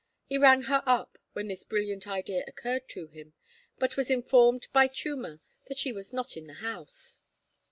[0.25, 3.33] He rang her up, when this brilliant idea occurred to him,
[3.77, 7.19] but was informed by Chuma that she was not in the house.